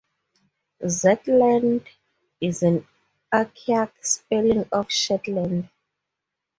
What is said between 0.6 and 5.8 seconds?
Zetland is an archaic spelling of Shetland.